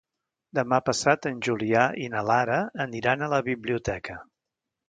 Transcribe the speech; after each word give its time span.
Demà 0.59 0.79
passat 0.87 1.27
en 1.31 1.43
Julià 1.49 1.85
i 2.05 2.09
na 2.15 2.25
Lara 2.31 2.57
aniran 2.89 3.27
a 3.27 3.31
la 3.35 3.45
biblioteca. 3.53 4.21